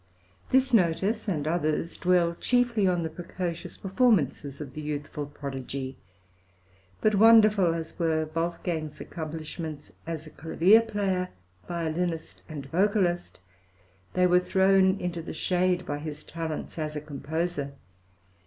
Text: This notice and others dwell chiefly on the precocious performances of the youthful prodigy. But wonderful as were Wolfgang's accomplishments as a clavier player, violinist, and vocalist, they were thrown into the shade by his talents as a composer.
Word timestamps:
This 0.49 0.73
notice 0.73 1.27
and 1.27 1.45
others 1.47 1.95
dwell 1.95 2.33
chiefly 2.33 2.87
on 2.87 3.03
the 3.03 3.09
precocious 3.11 3.77
performances 3.77 4.59
of 4.59 4.73
the 4.73 4.81
youthful 4.81 5.27
prodigy. 5.27 5.95
But 7.01 7.13
wonderful 7.13 7.75
as 7.75 7.99
were 7.99 8.27
Wolfgang's 8.33 8.99
accomplishments 8.99 9.91
as 10.07 10.25
a 10.25 10.31
clavier 10.31 10.81
player, 10.81 11.29
violinist, 11.67 12.41
and 12.49 12.65
vocalist, 12.65 13.37
they 14.13 14.25
were 14.25 14.39
thrown 14.39 14.99
into 14.99 15.21
the 15.21 15.35
shade 15.35 15.85
by 15.85 15.99
his 15.99 16.23
talents 16.23 16.79
as 16.79 16.95
a 16.95 17.01
composer. 17.01 17.75